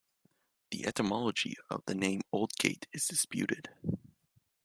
[0.71, 3.69] The etymology of the name "Aldgate" is disputed.